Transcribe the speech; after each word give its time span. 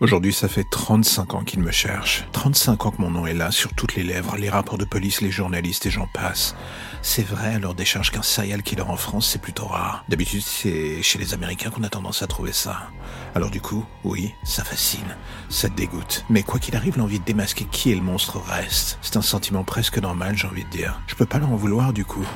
Aujourd'hui, 0.00 0.32
ça 0.32 0.46
fait 0.46 0.62
35 0.62 1.34
ans 1.34 1.42
qu'il 1.42 1.58
me 1.58 1.72
cherche. 1.72 2.24
35 2.30 2.86
ans 2.86 2.90
que 2.92 3.02
mon 3.02 3.10
nom 3.10 3.26
est 3.26 3.34
là, 3.34 3.50
sur 3.50 3.74
toutes 3.74 3.96
les 3.96 4.04
lèvres, 4.04 4.36
les 4.36 4.48
rapports 4.48 4.78
de 4.78 4.84
police, 4.84 5.22
les 5.22 5.32
journalistes 5.32 5.86
et 5.86 5.90
j'en 5.90 6.06
passe. 6.06 6.54
C'est 7.02 7.26
vrai, 7.26 7.54
alors 7.54 7.74
des 7.74 7.84
charges 7.84 8.12
qu'un 8.12 8.22
serial 8.22 8.62
killer 8.62 8.82
en 8.82 8.96
France, 8.96 9.28
c'est 9.28 9.42
plutôt 9.42 9.66
rare. 9.66 10.04
D'habitude, 10.08 10.42
c'est 10.42 11.02
chez 11.02 11.18
les 11.18 11.34
Américains 11.34 11.70
qu'on 11.70 11.82
a 11.82 11.88
tendance 11.88 12.22
à 12.22 12.28
trouver 12.28 12.52
ça. 12.52 12.90
Alors 13.34 13.50
du 13.50 13.60
coup, 13.60 13.84
oui, 14.04 14.32
ça 14.44 14.62
fascine, 14.62 15.16
ça 15.48 15.68
dégoûte. 15.68 16.24
Mais 16.30 16.44
quoi 16.44 16.60
qu'il 16.60 16.76
arrive, 16.76 16.96
l'envie 16.96 17.18
de 17.18 17.24
démasquer 17.24 17.64
qui 17.64 17.90
est 17.90 17.96
le 17.96 18.00
monstre 18.00 18.38
reste. 18.38 19.00
C'est 19.02 19.16
un 19.16 19.22
sentiment 19.22 19.64
presque 19.64 19.98
normal, 19.98 20.36
j'ai 20.36 20.46
envie 20.46 20.64
de 20.64 20.70
dire. 20.70 21.00
Je 21.08 21.16
peux 21.16 21.26
pas 21.26 21.38
leur 21.38 21.50
en 21.50 21.56
vouloir 21.56 21.92
du 21.92 22.04
coup. 22.04 22.26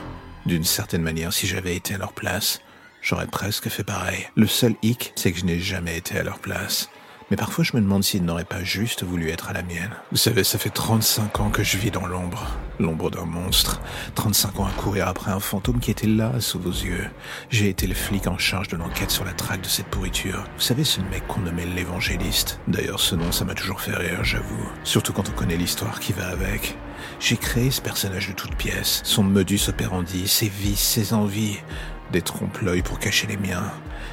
D'une 0.46 0.64
certaine 0.64 1.02
manière, 1.02 1.32
si 1.32 1.46
j'avais 1.46 1.76
été 1.76 1.94
à 1.94 1.98
leur 1.98 2.12
place, 2.12 2.60
j'aurais 3.02 3.28
presque 3.28 3.68
fait 3.68 3.84
pareil. 3.84 4.26
Le 4.34 4.48
seul 4.48 4.74
hic, 4.82 5.12
c'est 5.14 5.30
que 5.30 5.38
je 5.38 5.44
n'ai 5.44 5.60
jamais 5.60 5.96
été 5.96 6.18
à 6.18 6.24
leur 6.24 6.40
place. 6.40 6.90
Mais 7.32 7.36
parfois 7.36 7.64
je 7.64 7.74
me 7.74 7.80
demande 7.80 8.04
s'il 8.04 8.26
n'aurait 8.26 8.44
pas 8.44 8.62
juste 8.62 9.04
voulu 9.04 9.30
être 9.30 9.48
à 9.48 9.54
la 9.54 9.62
mienne. 9.62 9.88
Vous 10.10 10.18
savez, 10.18 10.44
ça 10.44 10.58
fait 10.58 10.68
35 10.68 11.40
ans 11.40 11.48
que 11.48 11.62
je 11.62 11.78
vis 11.78 11.90
dans 11.90 12.06
l'ombre. 12.06 12.46
L'ombre 12.78 13.10
d'un 13.10 13.24
monstre. 13.24 13.80
35 14.16 14.60
ans 14.60 14.66
à 14.66 14.70
courir 14.72 15.08
après 15.08 15.30
un 15.30 15.40
fantôme 15.40 15.80
qui 15.80 15.90
était 15.90 16.06
là, 16.06 16.32
sous 16.40 16.60
vos 16.60 16.68
yeux. 16.68 17.06
J'ai 17.48 17.70
été 17.70 17.86
le 17.86 17.94
flic 17.94 18.26
en 18.26 18.36
charge 18.36 18.68
de 18.68 18.76
l'enquête 18.76 19.10
sur 19.10 19.24
la 19.24 19.32
traque 19.32 19.62
de 19.62 19.66
cette 19.66 19.86
pourriture. 19.86 20.44
Vous 20.56 20.62
savez, 20.62 20.84
ce 20.84 21.00
mec 21.00 21.26
qu'on 21.26 21.40
nommait 21.40 21.64
l'évangéliste. 21.64 22.60
D'ailleurs, 22.68 23.00
ce 23.00 23.14
nom, 23.14 23.32
ça 23.32 23.46
m'a 23.46 23.54
toujours 23.54 23.80
fait 23.80 23.96
rire, 23.96 24.22
j'avoue. 24.22 24.68
Surtout 24.84 25.14
quand 25.14 25.30
on 25.30 25.32
connaît 25.32 25.56
l'histoire 25.56 26.00
qui 26.00 26.12
va 26.12 26.28
avec. 26.28 26.76
J'ai 27.18 27.38
créé 27.38 27.70
ce 27.70 27.80
personnage 27.80 28.28
de 28.28 28.34
toutes 28.34 28.56
pièces. 28.56 29.00
Son 29.04 29.22
modus 29.22 29.70
operandi, 29.70 30.28
ses 30.28 30.50
vices, 30.50 30.80
ses 30.80 31.14
envies. 31.14 31.56
Des 32.12 32.20
trompe-l'œil 32.20 32.82
pour 32.82 32.98
cacher 32.98 33.26
les 33.26 33.38
miens. 33.38 33.72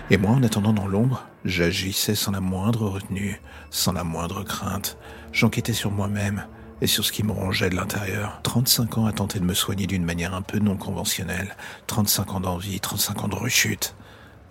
Et 0.09 0.15
moi, 0.15 0.31
en 0.31 0.43
attendant 0.43 0.71
dans 0.71 0.87
l'ombre, 0.87 1.28
j'agissais 1.45 2.15
sans 2.15 2.31
la 2.31 2.39
moindre 2.39 2.87
retenue, 2.87 3.41
sans 3.69 3.93
la 3.93 4.03
moindre 4.03 4.43
crainte. 4.43 4.97
J'enquêtais 5.31 5.73
sur 5.73 5.91
moi-même 5.91 6.45
et 6.81 6.87
sur 6.87 7.05
ce 7.05 7.11
qui 7.11 7.23
me 7.23 7.31
rongeait 7.31 7.69
de 7.69 7.75
l'intérieur. 7.75 8.39
35 8.43 8.97
ans 8.97 9.05
à 9.05 9.11
tenter 9.11 9.39
de 9.39 9.45
me 9.45 9.53
soigner 9.53 9.87
d'une 9.87 10.05
manière 10.05 10.33
un 10.33 10.41
peu 10.41 10.59
non 10.59 10.77
conventionnelle. 10.77 11.55
35 11.87 12.33
ans 12.35 12.39
d'envie, 12.39 12.79
35 12.79 13.23
ans 13.23 13.27
de 13.27 13.35
rechute. 13.35 13.95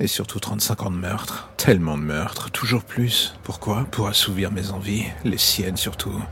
Et 0.00 0.06
surtout 0.06 0.38
35 0.38 0.82
ans 0.84 0.90
de 0.90 0.96
meurtre. 0.96 1.50
Tellement 1.56 1.98
de 1.98 2.02
meurtres, 2.02 2.50
toujours 2.50 2.84
plus. 2.84 3.34
Pourquoi? 3.42 3.84
Pour 3.90 4.06
assouvir 4.06 4.52
mes 4.52 4.70
envies, 4.70 5.06
les 5.24 5.38
siennes 5.38 5.76
surtout 5.76 6.22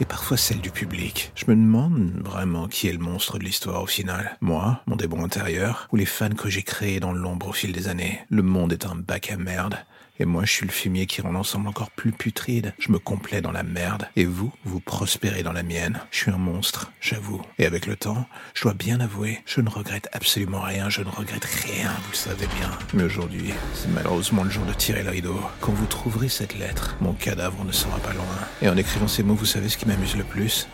et 0.00 0.04
parfois 0.04 0.36
celles 0.36 0.60
du 0.60 0.70
public. 0.70 1.32
Je 1.34 1.44
me 1.48 1.56
demande 1.56 2.12
vraiment 2.24 2.68
qui 2.68 2.88
est 2.88 2.92
le 2.92 2.98
monstre 2.98 3.38
de 3.38 3.44
l'histoire 3.44 3.82
au 3.82 3.86
final. 3.86 4.36
Moi, 4.40 4.80
mon 4.86 4.96
démon 4.96 5.24
intérieur, 5.24 5.88
ou 5.92 5.96
les 5.96 6.06
fans 6.06 6.30
que 6.30 6.50
j'ai 6.50 6.62
créés 6.62 7.00
dans 7.00 7.12
l'ombre 7.12 7.48
au 7.48 7.52
fil 7.52 7.72
des 7.72 7.88
années. 7.88 8.20
Le 8.28 8.42
monde 8.42 8.72
est 8.72 8.86
un 8.86 8.94
bac 8.94 9.30
à 9.30 9.36
merde. 9.36 9.76
Et 10.18 10.24
moi, 10.24 10.44
je 10.44 10.52
suis 10.52 10.66
le 10.66 10.72
fumier 10.72 11.06
qui 11.06 11.20
rend 11.20 11.32
l'ensemble 11.32 11.68
encore 11.68 11.90
plus 11.90 12.12
putride. 12.12 12.74
Je 12.78 12.90
me 12.90 12.98
complais 12.98 13.40
dans 13.40 13.52
la 13.52 13.62
merde. 13.62 14.08
Et 14.16 14.24
vous, 14.24 14.52
vous 14.64 14.80
prospérez 14.80 15.42
dans 15.42 15.52
la 15.52 15.62
mienne. 15.62 16.00
Je 16.10 16.18
suis 16.18 16.30
un 16.30 16.38
monstre, 16.38 16.92
j'avoue. 17.00 17.42
Et 17.58 17.66
avec 17.66 17.86
le 17.86 17.96
temps, 17.96 18.26
je 18.54 18.62
dois 18.62 18.74
bien 18.74 19.00
avouer, 19.00 19.42
je 19.46 19.60
ne 19.60 19.68
regrette 19.68 20.08
absolument 20.12 20.60
rien. 20.60 20.88
Je 20.88 21.02
ne 21.02 21.10
regrette 21.10 21.44
rien, 21.44 21.90
vous 21.90 22.10
le 22.12 22.16
savez 22.16 22.46
bien. 22.58 22.70
Mais 22.94 23.04
aujourd'hui, 23.04 23.52
c'est 23.74 23.90
malheureusement 23.90 24.44
le 24.44 24.50
jour 24.50 24.64
de 24.64 24.72
tirer 24.72 25.02
le 25.02 25.10
rideau. 25.10 25.38
Quand 25.60 25.72
vous 25.72 25.86
trouverez 25.86 26.28
cette 26.28 26.58
lettre, 26.58 26.96
mon 27.00 27.12
cadavre 27.12 27.64
ne 27.64 27.72
sera 27.72 27.98
pas 27.98 28.12
loin. 28.12 28.24
Et 28.62 28.68
en 28.68 28.76
écrivant 28.76 29.08
ces 29.08 29.22
mots, 29.22 29.34
vous 29.34 29.44
savez 29.44 29.68
ce 29.68 29.76
qui 29.76 29.86
m'amuse 29.86 30.16
le 30.16 30.24
plus? 30.24 30.68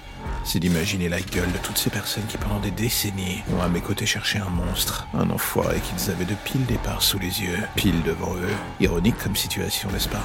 C'est 0.44 0.58
d'imaginer 0.58 1.08
la 1.08 1.20
gueule 1.20 1.52
de 1.52 1.58
toutes 1.58 1.78
ces 1.78 1.90
personnes 1.90 2.26
qui 2.28 2.38
pendant 2.38 2.60
des 2.60 2.70
décennies 2.70 3.42
ont 3.56 3.62
à 3.62 3.68
mes 3.68 3.80
côtés 3.80 4.06
cherché 4.06 4.38
un 4.38 4.48
monstre, 4.48 5.06
un 5.14 5.30
enfoiré 5.30 5.80
qu'ils 5.80 6.10
avaient 6.10 6.24
depuis 6.24 6.58
le 6.58 6.64
départ 6.64 7.02
sous 7.02 7.18
les 7.18 7.42
yeux, 7.42 7.58
pile 7.76 8.02
devant 8.02 8.34
eux. 8.34 8.54
Ironique 8.80 9.18
comme 9.18 9.36
situation, 9.36 9.90
n'est-ce 9.90 10.08
pas? 10.08 10.24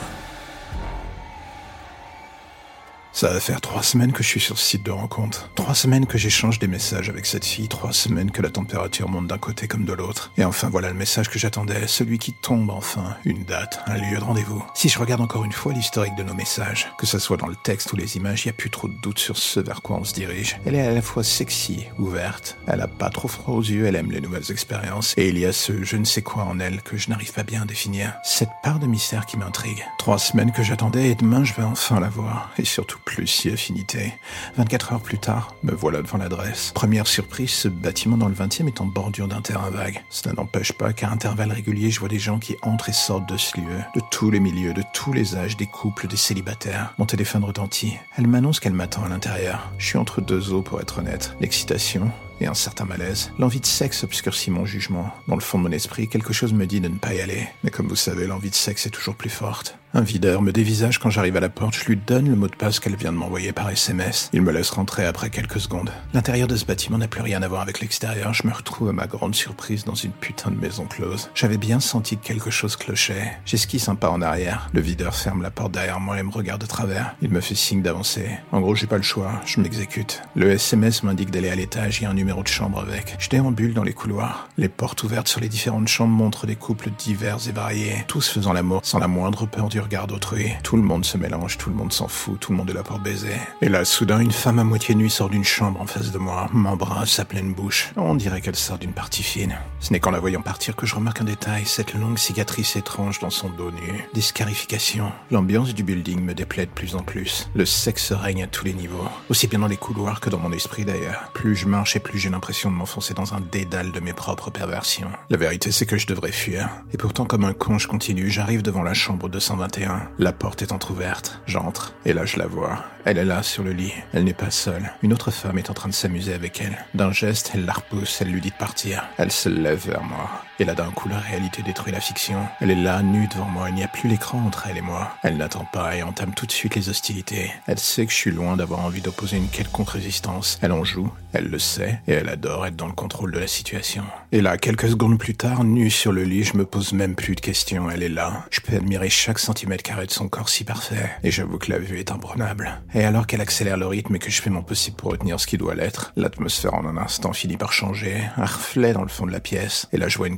Ça 3.18 3.34
va 3.34 3.40
faire 3.40 3.62
trois 3.62 3.82
semaines 3.82 4.12
que 4.12 4.22
je 4.22 4.28
suis 4.28 4.40
sur 4.40 4.60
ce 4.60 4.64
site 4.64 4.84
de 4.84 4.92
rencontre. 4.92 5.50
Trois 5.56 5.74
semaines 5.74 6.06
que 6.06 6.20
j'échange 6.20 6.60
des 6.60 6.68
messages 6.68 7.10
avec 7.10 7.26
cette 7.26 7.46
fille. 7.46 7.68
Trois 7.68 7.92
semaines 7.92 8.30
que 8.30 8.44
la 8.44 8.52
température 8.52 9.10
monte 9.10 9.26
d'un 9.26 9.40
côté 9.40 9.68
comme 9.68 9.86
de 9.86 9.94
l'autre. 9.94 10.32
Et 10.38 10.44
enfin 10.44 10.70
voilà 10.70 10.90
le 10.90 10.94
message 10.94 11.28
que 11.28 11.40
j'attendais. 11.40 11.88
Celui 11.88 12.20
qui 12.20 12.32
tombe 12.32 12.70
enfin. 12.70 13.18
Une 13.26 13.44
date, 13.44 13.80
un 13.88 13.96
lieu 13.98 14.20
de 14.20 14.24
rendez-vous. 14.24 14.64
Si 14.76 14.88
je 14.88 15.00
regarde 15.00 15.22
encore 15.22 15.44
une 15.46 15.52
fois 15.52 15.74
l'historique 15.74 16.14
de 16.16 16.22
nos 16.22 16.36
messages, 16.36 16.90
que 17.00 17.08
ce 17.08 17.18
soit 17.18 17.38
dans 17.38 17.48
le 17.48 17.56
texte 17.56 17.92
ou 17.92 17.96
les 17.96 18.18
images, 18.18 18.46
il 18.46 18.50
n'y 18.50 18.52
a 18.52 18.54
plus 18.54 18.70
trop 18.70 18.88
de 18.88 18.94
doute 19.02 19.18
sur 19.18 19.36
ce 19.36 19.62
vers 19.62 19.82
quoi 19.82 19.98
on 19.98 20.04
se 20.04 20.14
dirige. 20.14 20.60
Elle 20.68 20.76
est 20.76 20.86
à 20.86 20.94
la 20.94 21.02
fois 21.02 21.24
sexy, 21.24 21.88
ouverte. 21.98 22.60
Elle 22.68 22.82
a 22.82 22.88
pas 22.88 23.10
trop 23.10 23.28
froid 23.28 23.56
aux 23.56 23.64
yeux, 23.64 23.88
elle 23.88 23.96
aime 23.96 24.12
les 24.12 24.22
nouvelles 24.22 24.52
expériences. 24.52 25.16
Et 25.18 25.30
il 25.30 25.40
y 25.40 25.46
a 25.48 25.54
ce 25.54 25.84
je 25.84 25.98
ne 25.98 26.06
sais 26.06 26.22
quoi 26.22 26.44
en 26.44 26.60
elle 26.60 26.84
que 26.84 26.98
je 26.98 27.10
n'arrive 27.10 27.34
pas 27.34 27.42
bien 27.42 27.64
à 27.64 27.66
définir. 27.66 28.14
Cette 28.24 28.52
part 28.62 28.78
de 28.78 28.86
mystère 28.86 29.26
qui 29.26 29.38
m'intrigue. 29.38 29.84
Trois 29.98 30.20
semaines 30.20 30.52
que 30.52 30.62
j'attendais 30.62 31.10
et 31.10 31.16
demain 31.16 31.44
je 31.44 31.56
vais 31.56 31.64
enfin 31.64 32.00
la 32.00 32.10
voir. 32.10 32.52
Et 32.60 32.66
surtout 32.66 33.00
plus 33.08 33.26
si 33.26 33.50
affinité. 33.50 34.14
24 34.58 34.94
heures 34.94 35.00
plus 35.00 35.18
tard, 35.18 35.56
me 35.64 35.72
voilà 35.72 36.02
devant 36.02 36.18
l'adresse. 36.18 36.74
Première 36.76 37.08
surprise, 37.08 37.52
ce 37.52 37.70
bâtiment 37.70 38.18
dans 38.18 38.28
le 38.28 38.36
20e 38.36 38.68
est 38.68 38.82
en 38.82 38.86
bordure 38.86 39.30
d'un 39.30 39.42
terrain 39.42 39.70
vague. 39.70 40.04
Cela 40.10 40.36
n'empêche 40.36 40.74
pas 40.74 40.92
qu'à 40.92 41.10
intervalles 41.10 41.54
réguliers, 41.54 41.90
je 41.90 42.02
vois 42.02 42.10
des 42.10 42.20
gens 42.20 42.38
qui 42.38 42.58
entrent 42.62 42.90
et 42.90 42.94
sortent 42.94 43.30
de 43.30 43.38
ce 43.38 43.58
lieu. 43.58 43.80
De 43.96 44.02
tous 44.12 44.30
les 44.30 44.42
milieux, 44.42 44.74
de 44.74 44.84
tous 44.94 45.14
les 45.14 45.38
âges, 45.38 45.56
des 45.56 45.68
couples, 45.68 46.08
des 46.08 46.18
célibataires. 46.18 46.94
Mon 46.98 47.06
téléphone 47.06 47.46
retentit. 47.46 47.94
Elle 48.18 48.28
m'annonce 48.28 48.60
qu'elle 48.60 48.74
m'attend 48.74 49.06
à 49.06 49.10
l'intérieur. 49.10 49.72
Je 49.78 49.86
suis 49.88 49.98
entre 49.98 50.20
deux 50.20 50.52
eaux 50.52 50.62
pour 50.62 50.82
être 50.82 51.00
honnête. 51.00 51.34
L'excitation, 51.40 52.12
et 52.40 52.48
un 52.48 52.54
certain 52.54 52.86
malaise. 52.86 53.32
L'envie 53.40 53.60
de 53.60 53.66
sexe 53.66 54.04
obscurcit 54.04 54.52
mon 54.52 54.66
jugement. 54.66 55.12
Dans 55.28 55.36
le 55.36 55.42
fond 55.42 55.58
de 55.58 55.64
mon 55.64 55.72
esprit, 55.72 56.08
quelque 56.08 56.34
chose 56.34 56.54
me 56.54 56.68
dit 56.68 56.82
de 56.82 56.88
ne 56.88 56.98
pas 56.98 57.14
y 57.14 57.22
aller. 57.22 57.48
Mais 57.64 57.72
comme 57.72 57.88
vous 57.88 57.96
savez, 57.96 58.28
l'envie 58.28 58.50
de 58.50 58.56
sexe 58.56 58.86
est 58.86 58.92
toujours 58.92 59.16
plus 59.16 59.30
forte. 59.30 59.78
Un 59.94 60.02
videur 60.02 60.42
me 60.42 60.52
dévisage 60.52 61.00
quand 61.00 61.10
j'arrive 61.10 61.38
à 61.38 61.40
la 61.40 61.48
porte, 61.48 61.74
je 61.76 61.86
lui 61.86 61.96
donne 61.96 62.30
le 62.30 62.36
mot 62.36 62.50
de 62.50 62.56
passe 62.56 62.82
qu'elle 62.82 62.98
vient 62.98 63.14
de 63.14 63.18
m'envoyer 63.18 63.54
par 63.54 63.70
SMS. 63.70 64.30
Il 64.34 64.42
me 64.42 64.52
laisse 64.52 64.70
rentrer 64.70 65.06
après 65.06 65.30
quelques 65.30 65.62
secondes. 65.62 65.92
L'intérieur 66.14 66.50
de 66.50 66.58
ce 66.58 66.66
bâtiment 66.66 66.98
n'a 66.98 67.08
plus 67.08 67.22
rien 67.22 67.42
à 67.42 67.48
voir 67.48 67.62
avec 67.62 67.80
l'extérieur, 67.80 68.34
je 68.34 68.46
me 68.46 68.54
retrouve 68.54 68.90
à 68.90 68.94
ma 68.94 69.08
grande 69.08 69.34
surprise 69.34 69.86
dans 69.86 69.96
une 69.96 70.12
putain 70.12 70.52
de 70.52 70.60
maison 70.60 70.86
close. 70.86 71.30
J'avais 71.34 71.58
bien 71.58 71.80
senti 71.80 72.18
que 72.18 72.28
quelque 72.28 72.52
chose 72.52 72.76
clochait. 72.76 73.38
J'esquisse 73.46 73.88
un 73.88 73.96
pas 73.96 74.10
en 74.10 74.22
arrière. 74.22 74.70
Le 74.74 74.82
videur 74.82 75.16
ferme 75.16 75.42
la 75.42 75.52
porte 75.52 75.72
derrière 75.72 76.02
moi 76.02 76.20
et 76.20 76.24
me 76.24 76.32
regarde 76.32 76.62
de 76.62 76.68
travers. 76.68 77.16
Il 77.22 77.30
me 77.30 77.40
fait 77.40 77.56
signe 77.56 77.82
d'avancer. 77.82 78.30
En 78.52 78.60
gros, 78.60 78.76
j'ai 78.76 78.88
pas 78.88 78.98
le 78.98 79.04
choix, 79.04 79.42
je 79.46 79.62
m'exécute. 79.62 80.22
Le 80.36 80.52
SMS 80.52 81.04
m'indique 81.04 81.32
d'aller 81.32 81.50
à 81.50 81.56
l'étage, 81.56 82.02
il 82.02 82.04
y 82.04 82.08
un 82.08 82.14
numéro 82.14 82.44
de 82.44 82.50
chambre 82.50 82.82
avec. 82.82 83.16
Je 83.20 83.30
déambule 83.30 83.74
dans 83.74 83.84
les 83.84 83.94
couloirs. 83.94 84.50
Les 84.58 84.70
portes 84.70 85.02
ouvertes 85.04 85.30
sur 85.30 85.40
les 85.40 85.50
différentes 85.50 85.88
chambres 85.88 86.14
montrent 86.14 86.46
des 86.46 86.58
couples 86.58 86.90
divers 86.98 87.38
et 87.48 87.54
variés, 87.54 88.04
tous 88.08 88.28
faisant 88.30 88.52
l'amour 88.52 88.82
sans 88.84 89.00
la 89.00 89.08
moindre 89.08 89.46
peur 89.46 89.70
du 89.70 89.77
regard 89.80 90.08
d'autrui. 90.08 90.52
Tout 90.64 90.76
le 90.76 90.82
monde 90.82 91.06
se 91.06 91.18
mélange, 91.18 91.58
tout 91.58 91.70
le 91.70 91.76
monde 91.76 91.94
s'en 91.94 92.08
fout, 92.08 92.40
tout 92.40 92.52
le 92.52 92.58
monde 92.58 92.70
est 92.70 92.74
là 92.74 92.84
pour 92.84 93.00
baiser. 93.00 93.36
Et 93.62 93.70
là, 93.70 93.86
soudain, 93.86 94.20
une 94.20 94.32
femme 94.32 94.60
à 94.60 94.64
moitié 94.64 94.96
nue 94.96 95.10
sort 95.10 95.30
d'une 95.30 95.44
chambre 95.44 95.82
en 95.82 95.88
face 95.88 96.12
de 96.12 96.18
moi, 96.18 96.48
m'embrasse 96.54 97.12
sa 97.12 97.26
pleine 97.26 97.54
bouche. 97.54 97.92
On 97.96 98.16
dirait 98.16 98.42
qu'elle 98.42 98.56
sort 98.56 98.78
d'une 98.78 98.94
partie 98.94 99.24
fine. 99.24 99.58
Ce 99.80 99.94
n'est 99.94 100.00
qu'en 100.00 100.12
la 100.12 100.20
voyant 100.20 100.42
partir 100.42 100.76
que 100.76 100.86
je 100.86 100.96
remarque 100.96 101.22
un 101.22 101.26
détail, 101.26 101.66
cette 101.66 101.94
longue 101.94 102.18
cicatrice 102.18 102.76
étrange 102.76 103.20
dans 103.20 103.30
son 103.30 103.50
dos 103.50 103.72
nu. 103.72 104.08
Des 104.14 104.22
scarifications. 104.22 105.12
L'ambiance 105.30 105.74
du 105.74 105.84
building 105.84 106.20
me 106.20 106.34
déplaît 106.34 106.66
de 106.66 106.72
plus 106.72 106.96
en 106.96 107.04
plus. 107.04 107.48
Le 107.54 107.66
sexe 107.66 108.12
règne 108.12 108.44
à 108.44 108.48
tous 108.48 108.66
les 108.66 108.74
niveaux, 108.74 109.08
aussi 109.30 109.48
bien 109.48 109.60
dans 109.60 109.68
les 109.68 109.78
couloirs 109.78 110.20
que 110.20 110.30
dans 110.30 110.40
mon 110.40 110.52
esprit 110.52 110.84
d'ailleurs. 110.84 111.30
Plus 111.34 111.56
je 111.56 111.68
marche 111.68 111.96
et 111.96 112.00
plus 112.00 112.18
j'ai 112.18 112.30
l'impression 112.30 112.72
de 112.72 112.76
m'enfoncer 112.76 113.14
dans 113.14 113.34
un 113.34 113.40
dédale 113.40 113.92
de 113.92 114.00
mes 114.00 114.14
propres 114.14 114.50
perversions. 114.50 115.12
La 115.30 115.38
vérité, 115.38 115.72
c'est 115.72 115.86
que 115.86 115.98
je 115.98 116.08
devrais 116.08 116.32
fuir. 116.32 116.70
Et 116.92 116.98
pourtant, 116.98 117.26
comme 117.26 117.46
un 117.46 117.54
con, 117.54 117.78
je 117.78 117.88
continue, 117.88 118.30
j'arrive 118.30 118.64
devant 118.64 118.84
la 118.84 118.96
chambre 118.96 119.30
221. 119.30 120.10
La 120.18 120.34
porte 120.34 120.64
est 120.64 120.72
entr'ouverte. 120.72 121.42
J'entre. 121.46 121.94
Et 122.06 122.14
là, 122.14 122.26
je 122.26 122.38
la 122.38 122.48
vois. 122.48 122.84
Elle 123.06 123.20
est 123.20 123.26
là, 123.26 123.42
sur 123.42 123.64
le 123.64 123.72
lit. 123.72 123.94
Elle 124.12 124.26
n'est 124.26 124.34
pas 124.34 124.52
seule. 124.52 124.92
Une 125.02 125.14
autre 125.14 125.32
femme 125.32 125.58
est 125.58 125.70
en 125.70 125.74
train 125.74 125.88
de 125.88 125.94
s'amuser 125.94 126.34
avec 126.34 126.60
elle. 126.60 126.78
D'un 126.94 127.14
geste, 127.14 127.52
elle 127.54 127.66
la 127.66 127.74
repousse, 127.74 128.22
elle 128.22 128.32
lui 128.32 128.42
dit 128.42 128.50
de 128.50 128.56
partir. 128.56 129.08
Elle 129.18 129.32
se 129.32 129.48
lève 129.68 129.86
vers 129.90 130.04
moi. 130.04 130.47
Et 130.60 130.66
là, 130.66 130.74
d'un 130.74 130.92
coup, 130.92 131.08
la 131.08 131.20
réalité 131.20 131.62
détruit 131.62 131.92
la 131.92 132.00
fiction. 132.00 132.40
Elle 132.62 132.72
est 132.72 132.76
là, 132.76 133.04
nue 133.04 133.28
devant 133.28 133.46
moi. 133.46 133.70
Il 133.70 133.76
n'y 133.76 133.84
a 133.84 133.88
plus 133.88 134.10
l'écran 134.10 134.40
entre 134.46 134.68
elle 134.70 134.78
et 134.78 134.82
moi. 134.82 135.12
Elle 135.24 135.38
n'attend 135.38 135.66
pas 135.66 135.96
et 135.96 136.04
entame 136.04 136.34
tout 136.34 136.46
de 136.46 136.52
suite 136.52 136.76
les 136.76 136.90
hostilités. 136.90 137.52
Elle 137.68 137.80
sait 137.80 138.06
que 138.06 138.12
je 138.12 138.18
suis 138.18 138.32
loin 138.32 138.58
d'avoir 138.58 138.80
envie 138.80 139.02
d'opposer 139.02 139.38
une 139.38 139.50
quelconque 139.50 139.90
résistance. 139.90 140.58
Elle 140.62 140.72
en 140.72 140.84
joue, 140.84 141.12
elle 141.34 141.48
le 141.48 141.60
sait, 141.60 142.02
et 142.08 142.14
elle 142.14 142.30
adore 142.30 142.66
être 142.66 142.76
dans 142.76 142.88
le 142.88 142.94
contrôle 142.94 143.32
de 143.32 143.40
la 143.40 143.48
situation. 143.48 144.04
Et 144.32 144.42
là, 144.42 144.58
quelques 144.58 144.90
secondes 144.90 145.20
plus 145.20 145.36
tard, 145.36 145.64
nue 145.64 145.92
sur 145.92 146.12
le 146.12 146.24
lit, 146.24 146.44
je 146.44 146.58
me 146.58 146.66
pose 146.66 146.94
même 146.94 147.16
plus 147.16 147.36
de 147.36 147.42
questions. 147.42 147.92
Elle 147.92 148.04
est 148.04 148.10
là. 148.10 148.46
Je 148.50 148.60
peux 148.62 148.76
admirer 148.76 149.10
chaque 149.10 149.40
centimètre 149.40 149.84
carré 149.84 150.08
de 150.08 150.12
son 150.12 150.28
corps 150.28 150.50
si 150.50 150.64
parfait. 150.64 151.12
Et 151.24 151.32
j'avoue 151.32 151.60
que 151.60 151.72
la 151.72 151.78
vue 151.78 152.00
est 152.00 152.12
imprenable. 152.12 152.82
Et 152.96 153.04
alors 153.04 153.28
qu'elle 153.28 153.42
accélère 153.42 153.78
le 153.78 153.88
rythme 153.88 154.16
et 154.16 154.20
que 154.20 154.32
je 154.32 154.42
fais 154.42 154.50
mon 154.50 154.64
possible 154.64 154.98
pour 154.98 155.12
retenir 155.12 155.40
ce 155.40 155.46
qui 155.46 155.58
doit 155.58 155.76
l'être, 155.76 156.14
l'atmosphère 156.16 156.74
en 156.74 156.86
un 156.86 156.98
instant 156.98 157.34
finit 157.34 157.58
par 157.58 157.74
changer. 157.74 158.24
Un 158.38 158.46
reflet 158.46 158.94
dans 158.94 159.04
le 159.04 159.08
fond 159.08 159.28
de 159.28 159.32
la 159.32 159.40
pièce. 159.40 159.88
Et 159.92 159.98
là, 159.98 160.08
je 160.08 160.18
vois 160.18 160.28
une 160.28 160.38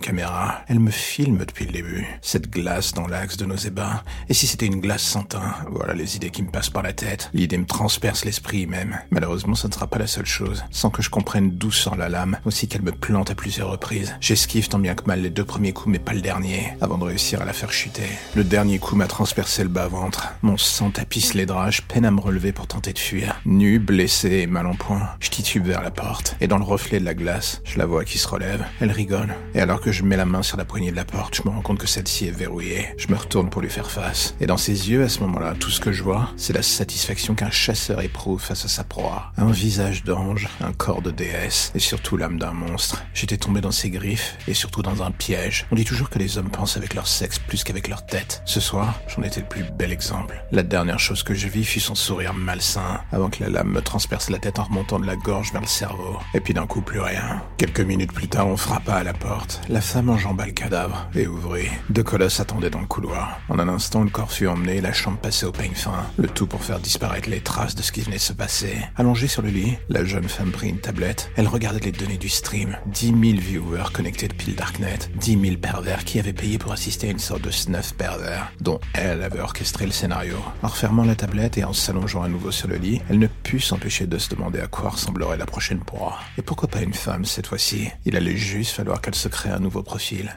Elle 0.68 0.80
me 0.80 0.90
filme 0.92 1.38
depuis 1.38 1.66
le 1.66 1.72
début. 1.72 2.08
Cette 2.22 2.50
glace 2.50 2.94
dans 2.94 3.08
l'axe 3.08 3.38
de 3.38 3.46
nos 3.46 3.56
ébats. 3.56 4.04
Et 4.28 4.34
si 4.34 4.48
c'était 4.48 4.66
une 4.66 4.80
glace 4.80 5.04
sans 5.04 5.24
teint? 5.24 5.54
Voilà 5.70 5.94
les 5.94 6.16
idées 6.16 6.32
qui 6.32 6.42
me 6.42 6.50
passent 6.50 6.72
par 6.72 6.82
la 6.82 6.94
tête. 6.94 7.30
L'idée 7.34 7.58
me 7.58 7.66
transperce 7.66 8.26
l'esprit 8.26 8.66
même. 8.66 8.98
Malheureusement, 9.12 9.54
ça 9.54 9.68
ne 9.68 9.74
sera 9.74 9.88
pas 9.88 10.00
la 10.00 10.08
seule 10.08 10.26
chose. 10.26 10.64
Sans 10.72 10.90
que 10.90 11.04
je 11.04 11.12
comprenne 11.12 11.52
d'où 11.52 11.72
sort 11.72 11.96
la 11.96 12.10
lame, 12.10 12.40
aussi 12.46 12.68
qu'elle 12.68 12.82
me 12.82 12.92
plante 12.92 13.30
à 13.30 13.36
plusieurs 13.36 13.70
reprises. 13.70 14.16
J'esquive 14.20 14.68
tant 14.68 14.80
bien 14.80 14.96
que 14.96 15.06
mal 15.06 15.22
les 15.22 15.30
deux 15.30 15.46
premiers 15.46 15.74
coups, 15.74 15.92
mais 15.92 16.00
pas 16.00 16.14
le 16.14 16.22
dernier, 16.22 16.74
avant 16.82 16.98
de 16.98 17.06
réussir 17.06 17.42
à 17.42 17.46
la 17.46 17.54
faire 17.54 17.72
chuter. 17.72 18.10
Le 18.36 18.44
dernier 18.44 18.80
coup 18.80 18.96
m'a 18.96 19.08
transpercé 19.08 19.62
le 19.64 19.70
bas-ventre. 19.70 20.30
Mon 20.42 20.58
sang 20.58 20.90
tapisse 20.90 21.36
les 21.36 21.46
draps, 21.46 21.78
je 21.78 21.82
peine 21.84 22.06
à 22.06 22.12
me 22.12 22.20
relever 22.20 22.52
pour 22.52 22.68
tenter 22.68 22.94
de 22.94 23.00
fuir. 23.00 23.40
Nu, 23.46 23.80
blessé 23.80 24.40
et 24.40 24.48
mal 24.48 24.66
en 24.66 24.76
point, 24.76 25.10
je 25.20 25.30
titube 25.30 25.66
vers 25.66 25.84
la 25.84 25.92
porte. 25.92 26.36
Et 26.42 26.48
dans 26.48 26.58
le 26.58 26.64
reflet 26.64 27.00
de 27.00 27.06
la 27.06 27.14
glace, 27.14 27.62
je 27.64 27.78
la 27.78 27.86
vois 27.86 28.06
qui 28.06 28.18
se 28.18 28.28
relève. 28.28 28.66
Elle 28.82 28.92
rigole. 28.92 29.36
Et 29.54 29.62
alors 29.62 29.82
que 29.82 29.92
je 29.92 29.99
mets 30.04 30.18
la 30.18 30.26
main 30.26 30.44
sur 30.44 30.58
la 30.58 30.66
poignée 30.66 30.92
de 30.92 30.96
la 30.96 31.06
porte, 31.06 31.36
je 31.36 31.44
me 31.44 31.50
rends 31.50 31.62
compte 31.62 31.80
que 31.80 31.88
celle-ci 31.88 32.28
est 32.28 32.32
verrouillée. 32.32 32.88
Je 32.98 33.08
me 33.08 33.16
retourne 33.16 33.50
pour 33.50 33.62
lui 33.62 33.70
faire 33.70 33.90
face. 33.90 34.36
Et 34.40 34.46
dans 34.46 34.58
ses 34.58 34.90
yeux, 34.90 35.04
à 35.04 35.10
ce 35.10 35.20
moment-là, 35.22 35.56
tout 35.60 35.70
ce 35.70 35.80
que 35.80 35.92
je 35.92 36.04
vois, 36.04 36.30
c'est 36.38 36.54
la 36.54 36.62
satisfaction 36.62 37.36
qu'un 37.36 37.52
chasseur 37.52 38.02
éprouve 38.02 38.42
face 38.42 38.66
à 38.66 38.68
sa 38.68 38.84
proie. 38.84 39.32
Un 39.38 39.52
visage 39.52 40.04
d'ange, 40.04 40.48
un 40.62 40.74
corps 40.74 41.02
de 41.02 41.12
déesse, 41.12 41.72
et 41.76 41.80
surtout 41.80 42.18
l'âme 42.18 42.40
d'un 42.40 42.52
monstre. 42.52 43.04
J'étais 43.14 43.38
tombé 43.38 43.62
dans 43.62 43.72
ses 43.72 43.90
griffes, 43.90 44.38
et 44.48 44.54
surtout 44.54 44.82
dans 44.82 45.04
un 45.04 45.12
piège. 45.12 45.66
On 45.72 45.76
dit 45.76 45.86
toujours 45.86 46.10
que 46.10 46.20
les 46.20 46.38
hommes 46.38 46.50
pensent 46.50 46.78
avec 46.78 46.94
leur 46.94 47.08
sexe 47.08 47.40
plus 47.40 47.64
qu'avec 47.64 47.88
leur 47.88 48.06
tête. 48.06 48.42
Ce 48.46 48.60
soir, 48.60 49.00
j'en 49.08 49.24
étais 49.24 49.42
le 49.42 49.48
plus 49.48 49.66
bel 49.78 49.92
exemple. 49.92 50.44
La 50.52 50.64
dernière 50.64 51.00
chose 51.00 51.24
que 51.24 51.34
je 51.34 51.48
vis 51.48 51.66
fut 51.66 51.80
son 51.80 51.96
sourire 51.96 52.34
malsain, 52.34 53.02
avant 53.12 53.30
que 53.30 53.44
la 53.44 53.50
lame 53.50 53.70
me 53.70 53.82
transperce 53.82 54.30
la 54.30 54.40
tête 54.40 54.60
en 54.60 54.64
remontant 54.64 55.00
de 55.00 55.06
la 55.06 55.16
gorge 55.16 55.52
vers 55.52 55.62
le 55.62 55.68
cerveau. 55.68 56.18
Et 56.34 56.40
puis 56.40 56.54
d'un 56.54 56.68
coup, 56.68 56.82
plus 56.82 57.00
rien. 57.00 57.42
Quelques 57.58 57.82
minutes 57.82 58.14
plus 58.14 58.28
tard, 58.28 58.48
on 58.48 58.58
frappa 58.58 58.96
à 58.96 59.04
la 59.04 59.14
porte. 59.14 59.62
Femme 59.90 60.12
enjamba 60.12 60.46
le 60.46 60.52
cadavre 60.52 61.10
et 61.16 61.26
ouvrit. 61.26 61.68
Deux 61.90 62.04
colosses 62.04 62.40
attendaient 62.40 62.70
dans 62.70 62.80
le 62.80 62.86
couloir. 62.86 63.40
En 63.50 63.58
un 63.58 63.68
instant, 63.68 64.04
le 64.04 64.12
corps 64.12 64.32
fut 64.32 64.46
emmené 64.46 64.76
et 64.76 64.82
la 64.82 64.94
chambre 64.94 65.18
passée 65.18 65.48
au 65.48 65.52
peigne 65.52 65.74
fin. 65.74 66.06
Le 66.18 66.28
tout 66.28 66.46
pour 66.46 66.64
faire 66.64 66.80
disparaître 66.80 67.28
les 67.28 67.42
traces 67.42 67.74
de 67.74 67.82
ce 67.82 67.92
qui 67.92 68.02
venait 68.02 68.18
de 68.18 68.22
se 68.22 68.34
passer. 68.34 68.78
Allongée 68.98 69.28
sur 69.28 69.42
le 69.42 69.50
lit, 69.50 69.78
la 69.90 70.06
jeune 70.06 70.30
femme 70.30 70.52
prit 70.52 70.70
une 70.70 70.80
tablette. 70.80 71.32
Elle 71.38 71.48
regardait 71.48 71.80
les 71.80 71.92
données 71.92 72.20
du 72.20 72.30
stream. 72.30 72.78
10 72.86 73.08
000 73.08 73.20
viewers 73.40 73.92
connectés 73.92 74.28
depuis 74.28 74.52
le 74.52 74.58
Darknet. 74.58 75.00
10 75.16 75.42
000 75.42 75.56
pervers 75.58 76.06
qui 76.06 76.20
avaient 76.20 76.34
payé 76.34 76.60
pour 76.60 76.72
assister 76.72 77.08
à 77.08 77.12
une 77.12 77.18
sorte 77.18 77.42
de 77.42 77.50
snuff 77.50 77.96
pervers, 77.96 78.52
dont 78.62 78.80
elle 78.94 79.24
avait 79.24 79.40
orchestré 79.40 79.88
le 79.88 79.92
scénario. 79.92 80.38
En 80.62 80.68
refermant 80.68 81.04
la 81.04 81.16
tablette 81.16 81.58
et 81.58 81.64
en 81.64 81.74
s'allongeant 81.74 82.22
à 82.22 82.28
nouveau 82.28 82.52
sur 82.52 82.68
le 82.68 82.76
lit, 82.76 83.02
elle 83.10 83.18
ne 83.18 83.26
put 83.26 83.60
s'empêcher 83.60 84.06
de 84.06 84.20
se 84.20 84.30
demander 84.30 84.60
à 84.60 84.68
quoi 84.68 84.92
ressemblerait 84.92 85.38
la 85.38 85.48
prochaine 85.48 85.80
proie. 85.80 86.20
Et 86.38 86.44
pourquoi 86.44 86.70
pas 86.70 86.84
une 86.84 86.94
femme 86.94 87.26
cette 87.26 87.48
fois-ci? 87.48 87.90
Il 88.06 88.16
allait 88.16 88.38
juste 88.38 88.76
falloir 88.76 89.02
qu'elle 89.02 89.16
se 89.16 89.30
crée 89.30 89.50
un 89.50 89.58
nouveau 89.58 89.79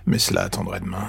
Mais 0.07 0.19
cela 0.19 0.43
attendrait 0.43 0.81
demain. 0.81 1.09